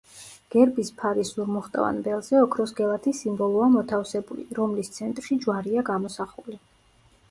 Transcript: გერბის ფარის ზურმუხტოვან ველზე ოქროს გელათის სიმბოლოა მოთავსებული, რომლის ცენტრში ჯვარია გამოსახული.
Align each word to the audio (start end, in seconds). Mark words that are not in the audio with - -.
გერბის 0.53 0.87
ფარის 1.01 1.33
ზურმუხტოვან 1.35 1.99
ველზე 2.09 2.41
ოქროს 2.47 2.75
გელათის 2.81 3.21
სიმბოლოა 3.27 3.71
მოთავსებული, 3.77 4.51
რომლის 4.63 4.95
ცენტრში 5.01 5.43
ჯვარია 5.47 5.91
გამოსახული. 5.95 6.65